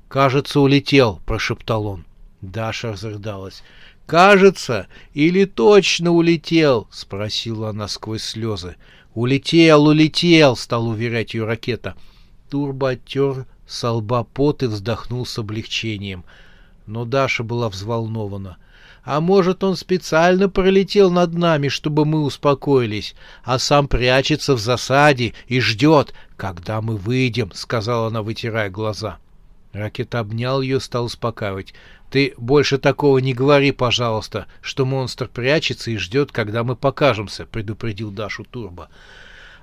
«Кажется, 0.07 0.59
улетел»,— 0.59 1.21
прошептал 1.25 1.87
он. 1.87 2.05
Даша 2.41 2.91
разрыдалась. 2.91 3.63
«Кажется, 4.05 4.87
или 5.13 5.45
точно 5.45 6.11
улетел?»— 6.11 6.87
спросила 6.91 7.69
она 7.69 7.87
сквозь 7.87 8.21
слезы. 8.21 8.75
«Улетел, 9.15 9.87
улетел!»— 9.87 10.55
стал 10.57 10.87
уверять 10.87 11.33
ее 11.33 11.45
ракета. 11.45 11.95
Турбо 12.49 12.91
оттер 12.91 13.47
со 13.67 13.91
лба 13.91 14.23
пот 14.23 14.63
и 14.63 14.67
вздохнул 14.67 15.25
с 15.25 15.37
облегчением— 15.37 16.23
но 16.87 17.05
Даша 17.05 17.43
была 17.43 17.69
взволнована. 17.69 18.57
А 19.03 19.21
может, 19.21 19.63
он 19.63 19.75
специально 19.75 20.49
пролетел 20.49 21.11
над 21.11 21.33
нами, 21.33 21.67
чтобы 21.67 22.05
мы 22.05 22.23
успокоились, 22.23 23.15
а 23.43 23.59
сам 23.59 23.87
прячется 23.87 24.55
в 24.55 24.59
засаде 24.59 25.33
и 25.47 25.59
ждет, 25.59 26.13
когда 26.37 26.81
мы 26.81 26.97
выйдем,— 26.97 27.51
сказала 27.53 28.07
она, 28.07 28.23
вытирая 28.23 28.69
глаза. 28.69 29.17
Ракет 29.73 30.15
обнял 30.15 30.61
ее, 30.61 30.79
стал 30.79 31.05
успокаивать. 31.05 31.73
Ты 32.09 32.33
больше 32.37 32.77
такого 32.77 33.19
не 33.19 33.33
говори, 33.33 33.71
пожалуйста, 33.71 34.47
что 34.61 34.85
монстр 34.85 35.27
прячется 35.27 35.91
и 35.91 35.97
ждет, 35.97 36.31
когда 36.31 36.63
мы 36.63 36.75
покажемся,— 36.75 37.45
предупредил 37.51 38.09
Дашу 38.09 38.43
Турбо. 38.43 38.89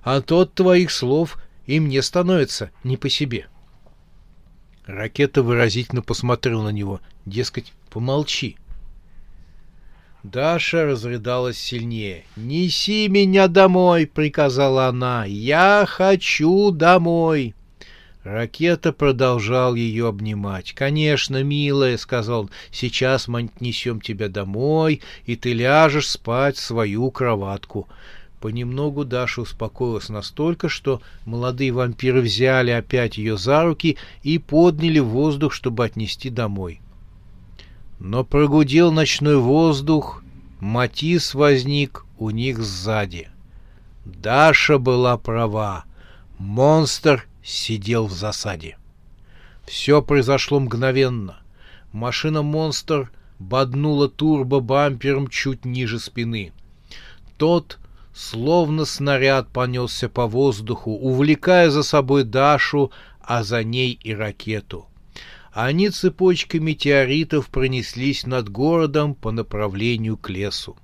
А 0.05 0.21
тот 0.21 0.55
твоих 0.55 0.91
слов 0.91 1.39
и 1.67 1.81
мне 1.81 2.03
становится 2.03 2.71
не 2.85 2.97
по 2.97 3.09
себе. 3.09 3.49
Ракета 4.87 5.43
выразительно 5.43 6.03
посмотрел 6.03 6.63
на 6.63 6.71
него. 6.71 7.01
Дескать, 7.25 7.73
помолчи. 7.91 8.57
Даша 10.23 10.85
разрыдалась 10.85 11.59
сильнее. 11.59 12.25
«Неси 12.37 13.09
меня 13.09 13.49
домой!»— 13.49 14.07
приказала 14.15 14.87
она. 14.87 15.25
«Я 15.25 15.85
хочу 15.89 16.71
домой!» 16.71 17.55
Ракета 18.23 18.93
продолжал 18.93 19.75
ее 19.75 20.07
обнимать. 20.07 20.75
«Конечно, 20.75 21.43
милая»,— 21.43 21.97
сказал 21.99 22.43
он,— 22.43 22.51
«сейчас 22.71 23.27
мы 23.27 23.51
отнесем 23.53 24.01
тебя 24.01 24.29
домой, 24.29 25.01
и 25.27 25.35
ты 25.35 25.53
ляжешь 25.53 26.09
спать 26.09 26.57
в 26.57 26.61
свою 26.61 27.11
кроватку. 27.11 27.89
Понемногу 28.43 29.05
Даша 29.05 29.43
успокоилась 29.43 30.09
настолько, 30.09 30.69
что 30.69 31.01
молодые 31.27 31.71
вампиры 31.71 32.21
взяли 32.21 32.73
опять 32.73 33.17
ее 33.17 33.39
за 33.39 33.63
руки 33.63 33.99
и 34.25 34.39
подняли 34.39 34.99
воздух, 34.99 35.53
чтобы 35.53 35.85
отнести 35.85 36.29
домой. 36.29 36.81
Но 38.01 38.25
прогудел 38.25 38.91
ночной 38.91 39.37
воздух, 39.37 40.25
Матис 40.59 41.35
возник 41.35 42.05
у 42.19 42.31
них 42.31 42.59
сзади. 42.59 43.29
Даша 44.05 44.79
была 44.79 45.17
права. 45.19 45.85
Монстр 46.39 47.29
сидел 47.45 48.09
в 48.09 48.13
засаде. 48.13 48.77
Все 49.67 50.03
произошло 50.03 50.59
мгновенно. 50.59 51.37
Машина-монстр 51.93 53.13
боднула 53.39 54.09
турбо-бампером 54.09 55.29
чуть 55.29 55.65
ниже 55.65 56.01
спины. 56.01 56.53
Тот 57.37 57.79
словно 58.15 58.85
снаряд 58.85 59.49
понесся 59.49 60.09
по 60.09 60.27
воздуху, 60.27 60.93
увлекая 60.93 61.71
за 61.71 61.83
собой 61.83 62.25
Дашу, 62.25 62.93
а 63.21 63.43
за 63.43 63.65
ней 63.65 63.99
и 64.03 64.15
ракету. 64.15 64.87
Они 65.53 65.91
цепочкой 65.91 66.61
метеоритов 66.61 67.49
пронеслись 67.49 68.27
над 68.27 68.49
городом 68.49 69.15
по 69.15 69.31
направлению 69.31 70.17
к 70.17 70.31
лесу. 70.31 70.77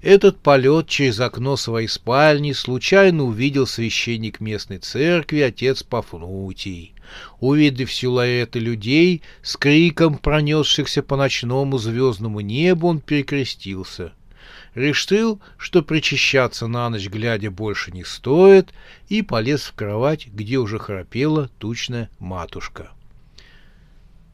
Этот 0.00 0.38
полет 0.38 0.88
через 0.88 1.20
окно 1.20 1.56
своей 1.56 1.86
спальни 1.86 2.52
случайно 2.52 3.24
увидел 3.24 3.66
священник 3.66 4.40
местной 4.40 4.78
церкви, 4.78 5.40
отец 5.40 5.82
Пафнутий. 5.82 6.94
Увидев 7.38 7.92
силуэты 7.92 8.60
людей, 8.60 9.20
с 9.42 9.58
криком 9.58 10.16
пронесшихся 10.16 11.02
по 11.02 11.16
ночному 11.16 11.76
звездному 11.76 12.40
небу, 12.40 12.88
он 12.88 13.00
перекрестился— 13.00 14.12
решил, 14.74 15.40
что 15.56 15.82
причащаться 15.82 16.66
на 16.66 16.90
ночь 16.90 17.08
глядя 17.08 17.50
больше 17.50 17.90
не 17.90 18.04
стоит, 18.04 18.72
и 19.08 19.22
полез 19.22 19.62
в 19.62 19.74
кровать, 19.74 20.28
где 20.28 20.58
уже 20.58 20.78
храпела 20.78 21.48
тучная 21.58 22.10
матушка. 22.18 22.90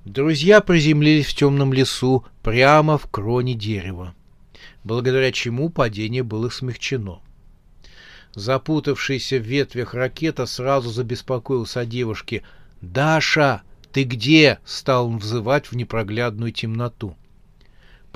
Друзья 0.05 0.61
приземлились 0.61 1.27
в 1.27 1.35
темном 1.35 1.72
лесу 1.72 2.25
прямо 2.42 2.96
в 2.96 3.09
кроне 3.11 3.55
дерева, 3.55 4.14
благодаря 4.85 5.33
чему 5.33 5.68
падение 5.68 6.22
было 6.22 6.49
смягчено. 6.49 7.20
Запутавшийся 8.35 9.38
в 9.38 9.42
ветвях 9.42 9.94
ракета 9.94 10.46
сразу 10.46 10.90
забеспокоился 10.90 11.81
о 11.81 11.87
девушке. 11.87 12.42
«Даша, 12.83 13.62
ты 13.92 14.05
где?»— 14.05 14.59
стал 14.66 15.09
он 15.09 15.18
взывать 15.18 15.72
в 15.72 15.72
непроглядную 15.75 16.53
темноту. 16.53 17.16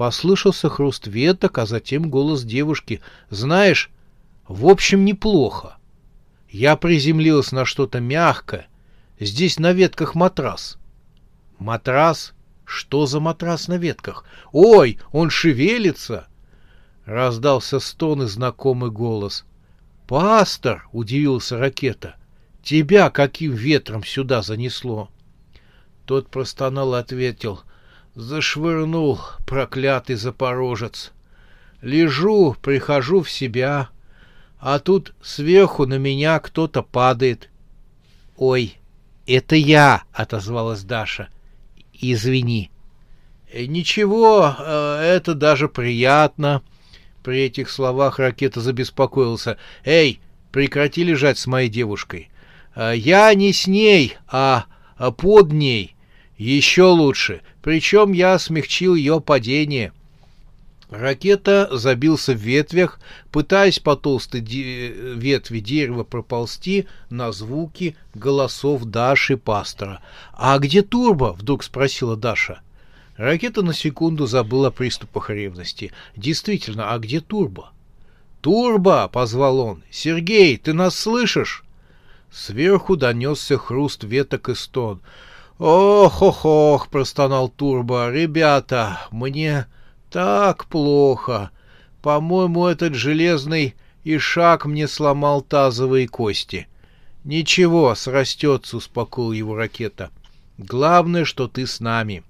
Послышался 0.01 0.71
хруст 0.71 1.09
веток, 1.09 1.59
а 1.59 1.67
затем 1.67 2.09
голос 2.09 2.43
девушки. 2.43 3.03
«Знаешь, 3.29 3.91
в 4.49 4.67
общем, 4.67 5.05
неплохо. 5.05 5.77
Я 6.49 6.77
приземлилась 6.77 7.53
на 7.53 7.67
что-то 7.67 8.01
мягкое. 8.01 8.69
Здесь 9.19 9.59
на 9.59 9.73
ветках 9.73 10.15
матрас. 10.15 10.79
Матрас? 11.59 12.33
Что 12.65 13.05
за 13.05 13.21
матрас 13.21 13.69
на 13.69 13.77
ветках? 13.77 14.25
Ой, 14.53 14.99
он 15.13 15.29
шевелится! 15.29 16.29
Раздался 17.05 17.79
стон 17.79 18.23
и 18.23 18.27
знакомый 18.27 18.91
голос. 18.91 19.45
«Пастор!»— 20.09 20.89
удивился 20.93 21.59
ракета. 21.59 22.17
«Тебя 22.63 23.11
каким 23.11 23.53
ветром 23.53 24.03
сюда 24.03 24.41
занесло?» 24.41 25.11
Тот 26.07 26.31
простонал 26.31 26.95
и 26.95 26.99
ответил. 27.01 27.61
«Зашвырнул, 28.15 29.21
проклятый 29.47 30.17
запорожец. 30.17 31.13
Лежу, 31.81 32.57
прихожу 32.61 33.23
в 33.23 33.31
себя, 33.31 33.89
а 34.59 34.79
тут 34.79 35.15
сверху 35.23 35.87
на 35.87 35.99
меня 35.99 36.39
кто-то 36.41 36.83
падает». 36.83 37.49
«Ой, 38.37 38.77
это 39.27 39.57
я!»— 39.57 40.03
отозвалась 40.13 40.83
Даша.— 40.83 41.29
извини. 42.01 42.71
Э, 43.53 43.65
ничего, 43.67 44.55
э, 44.59 45.17
это 45.17 45.35
даже 45.35 45.69
приятно. 45.69 46.63
При 47.23 47.43
этих 47.43 47.69
словах 47.71 48.19
ракета 48.19 48.61
забеспокоился. 48.61 49.59
Эй, 49.85 50.21
прекрати 50.53 51.05
лежать 51.05 51.39
с 51.39 51.47
моей 51.47 51.69
девушкой. 51.69 52.31
Э, 52.75 52.93
я 52.97 53.33
не 53.35 53.53
с 53.53 53.67
ней, 53.67 54.17
а 54.27 54.67
под 55.17 55.53
ней. 55.53 55.97
Еще 56.41 56.85
лучше. 56.85 57.43
Причем 57.61 58.13
я 58.13 58.39
смягчил 58.39 58.95
ее 58.95 59.21
падение. 59.21 59.93
Ракета 60.89 61.69
забился 61.71 62.33
в 62.33 62.39
ветвях, 62.39 62.99
пытаясь 63.31 63.79
по 63.79 63.95
толстой 63.95 64.41
де- 64.41 64.89
ветви 64.89 65.59
дерева 65.61 66.03
проползти 66.03 66.87
на 67.11 67.31
звуки 67.33 67.95
голосов 68.15 68.87
Даши 68.87 69.37
Пастора. 69.37 70.01
«А 70.33 70.59
где 70.59 70.81
Турбо?»— 70.81 71.37
вдруг 71.39 71.63
спросила 71.63 72.17
Даша. 72.17 72.63
Ракета 73.19 73.61
на 73.61 73.75
секунду 73.75 74.25
забыла 74.25 74.69
о 74.69 74.71
приступах 74.71 75.29
ревности. 75.29 75.93
«Действительно, 76.17 76.95
а 76.95 76.99
где 76.99 77.21
Турбо?» 77.21 77.71
«Турбо!»— 78.41 79.07
позвал 79.13 79.59
он. 79.59 79.83
«Сергей, 79.91 80.57
ты 80.57 80.73
нас 80.73 80.99
слышишь?» 80.99 81.65
Сверху 82.33 82.97
донесся 82.97 83.59
хруст 83.59 84.05
веток 84.05 84.49
и 84.49 84.55
стон. 84.55 85.03
«Ох-ох-ох!»— 85.61 86.89
простонал 86.91 87.49
Турбо. 87.49 88.11
«Ребята, 88.11 88.99
мне...» 89.13 89.67
Так 90.11 90.67
плохо. 90.67 91.51
По-моему, 92.03 92.67
этот 92.67 92.95
железный 92.95 93.77
ишак 94.03 94.67
мне 94.67 94.89
сломал 94.89 95.41
тазовые 95.41 96.09
кости. 96.09 96.67
Ничего, 97.23 97.95
срастется, 97.95 98.79
успокоил 98.79 99.33
его 99.33 99.55
ракета. 99.55 100.11
Главное, 100.59 101.25
что 101.25 101.47
ты 101.47 101.67
с 101.67 101.79
нами. 101.79 102.25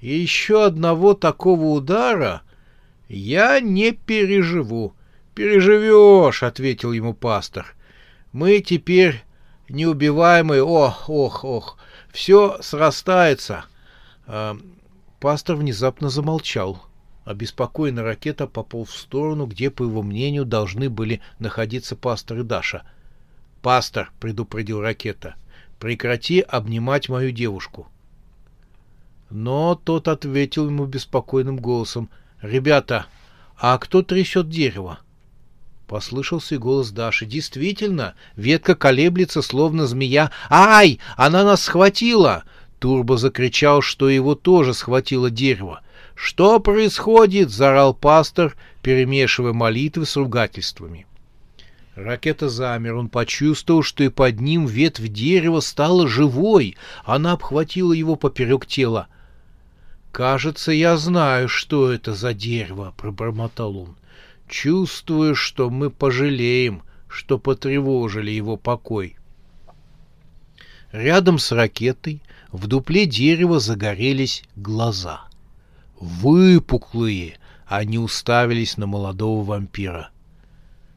И 0.00 0.12
еще 0.12 0.64
одного 0.64 1.14
такого 1.14 1.66
удара 1.66 2.42
я 3.08 3.60
не 3.60 3.92
переживу. 3.92 4.94
Переживешь, 5.34 6.42
ответил 6.42 6.92
ему 6.92 7.14
пастор. 7.14 7.74
Мы 8.32 8.60
теперь 8.60 9.22
неубиваемые. 9.68 10.64
Ох, 10.64 11.08
ох, 11.08 11.44
ох. 11.44 11.78
Все 12.14 12.58
срастается. 12.62 13.64
А, 14.28 14.56
пастор 15.18 15.56
внезапно 15.56 16.10
замолчал. 16.10 16.80
Обеспокоенный 17.24 18.04
ракета 18.04 18.46
пополз 18.46 18.90
в 18.90 18.98
сторону, 18.98 19.46
где, 19.46 19.68
по 19.68 19.82
его 19.82 20.00
мнению, 20.00 20.44
должны 20.44 20.88
были 20.88 21.20
находиться 21.40 21.96
пастор 21.96 22.38
и 22.38 22.42
Даша. 22.44 22.84
«Пастор»,— 23.62 24.12
предупредил 24.20 24.80
ракета,— 24.80 25.34
«прекрати 25.80 26.40
обнимать 26.40 27.08
мою 27.08 27.32
девушку». 27.32 27.88
Но 29.28 29.74
тот 29.74 30.06
ответил 30.06 30.66
ему 30.66 30.86
беспокойным 30.86 31.56
голосом. 31.56 32.10
«Ребята, 32.40 33.06
а 33.56 33.76
кто 33.78 34.02
трясет 34.02 34.48
дерево?» 34.48 35.00
Послышался 35.86 36.58
голос 36.58 36.90
Даши. 36.90 37.26
«Действительно, 37.26 38.14
ветка 38.36 38.74
колеблется, 38.74 39.42
словно 39.42 39.86
змея. 39.86 40.30
Ай! 40.48 40.98
Она 41.16 41.44
нас 41.44 41.62
схватила!» 41.62 42.44
Турбо 42.78 43.16
закричал, 43.16 43.82
что 43.82 44.08
его 44.08 44.34
тоже 44.34 44.74
схватило 44.74 45.30
дерево. 45.30 45.82
«Что 46.14 46.58
происходит?»— 46.60 47.50
заорал 47.50 47.92
пастор, 47.92 48.56
перемешивая 48.82 49.52
молитвы 49.52 50.06
с 50.06 50.16
ругательствами. 50.16 51.06
Ракета 51.94 52.48
замер. 52.48 52.94
Он 52.94 53.08
почувствовал, 53.08 53.82
что 53.82 54.04
и 54.04 54.08
под 54.08 54.40
ним 54.40 54.66
ветвь 54.66 55.08
дерева 55.08 55.60
стала 55.60 56.08
живой. 56.08 56.76
Она 57.04 57.32
обхватила 57.32 57.92
его 57.92 58.16
поперек 58.16 58.66
тела. 58.66 59.08
«Кажется, 60.12 60.72
я 60.72 60.96
знаю, 60.96 61.48
что 61.48 61.92
это 61.92 62.14
за 62.14 62.34
дерево»,— 62.34 62.94
пробормотал 62.96 63.76
он. 63.76 63.96
«Чувствую, 64.48 65.34
что 65.34 65.70
мы 65.70 65.90
пожалеем, 65.90 66.82
что 67.08 67.38
потревожили 67.38 68.30
его 68.30 68.56
покой». 68.56 69.16
Рядом 70.92 71.38
с 71.38 71.50
ракетой 71.50 72.22
в 72.52 72.66
дупле 72.66 73.06
дерева 73.06 73.58
загорелись 73.58 74.44
глаза— 74.54 75.28
выпуклые, 76.04 77.38
они 77.66 77.98
уставились 77.98 78.76
на 78.76 78.86
молодого 78.86 79.44
вампира. 79.44 80.10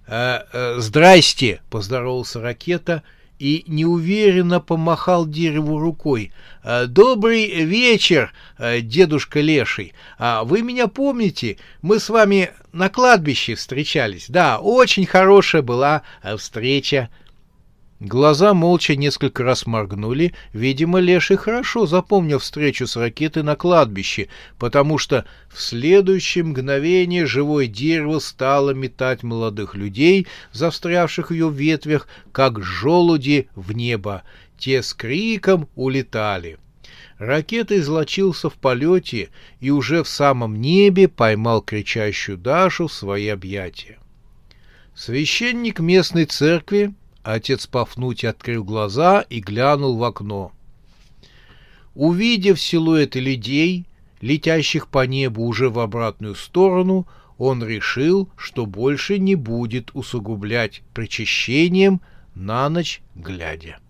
«Э, 0.06 0.42
э, 0.52 0.76
«Здрасте!»— 0.80 1.62
поздоровался 1.70 2.42
ракета 2.42 3.04
и 3.40 3.64
неуверенно 3.68 4.60
помахал 4.60 5.26
дереву 5.26 5.80
рукой. 5.80 6.32
«Э, 6.64 6.86
«Добрый 6.88 7.64
вечер, 7.64 8.34
э, 8.58 8.82
дедушка 8.82 9.42
Леший. 9.42 9.94
А 10.18 10.44
вы 10.44 10.62
меня 10.62 10.88
помните? 10.88 11.58
Мы 11.82 12.00
с 12.00 12.10
вами 12.10 12.52
на 12.78 12.90
кладбище 12.90 13.56
встречались. 13.56 14.28
Да, 14.30 14.60
очень 14.60 15.06
хорошая 15.06 15.62
была 15.62 16.04
э, 16.24 16.38
встреча». 16.38 17.10
Глаза 18.00 18.54
молча 18.54 18.96
несколько 18.96 19.44
раз 19.44 19.66
моргнули. 19.66 20.36
Видимо, 20.54 21.00
Леший 21.00 21.36
хорошо 21.36 21.88
запомнил 21.88 22.38
встречу 22.38 22.86
с 22.86 22.96
ракетой 22.96 23.42
на 23.42 23.56
кладбище, 23.56 24.28
потому 24.60 25.00
что 25.00 25.26
в 25.50 25.60
следующее 25.60 26.44
мгновение 26.44 27.26
живое 27.26 27.66
дерево 27.66 28.20
стало 28.20 28.70
метать 28.76 29.24
молодых 29.24 29.74
людей, 29.74 30.28
застрявших 30.52 31.32
в 31.32 31.34
ее 31.34 31.50
ветвях, 31.50 32.08
как 32.32 32.62
желуди 32.64 33.50
в 33.56 33.72
небо. 33.72 34.22
Те 34.60 34.84
с 34.84 34.94
криком 34.94 35.68
улетали. 35.76 36.60
Ракета 37.18 37.80
излочился 37.80 38.50
в 38.50 38.56
полете 38.56 39.30
и 39.60 39.72
уже 39.72 40.04
в 40.04 40.08
самом 40.08 40.62
небе 40.62 41.08
поймал 41.08 41.62
кричащую 41.62 42.38
Дашу 42.38 42.88
в 42.88 42.94
свои 42.94 43.28
объятия. 43.28 43.98
Священник 44.94 45.80
местной 45.80 46.26
церкви 46.26 46.94
Отец 47.24 47.68
Пафнутий 47.68 48.30
открыл 48.30 48.64
глаза 48.64 49.22
и 49.22 49.42
глянул 49.42 49.98
в 49.98 50.04
окно. 50.04 50.52
Увидев 51.94 52.62
силуэты 52.62 53.20
людей, 53.20 53.86
летящих 54.22 54.88
по 54.88 55.06
небу 55.06 55.44
уже 55.44 55.70
в 55.70 55.80
обратную 55.80 56.36
сторону, 56.36 57.08
он 57.38 57.64
решил, 57.64 58.30
что 58.38 58.66
больше 58.66 59.20
не 59.20 59.36
будет 59.36 59.92
усугублять 59.94 60.84
причащением 60.94 62.02
на 62.34 62.70
ночь 62.70 63.02
глядя. 63.16 63.80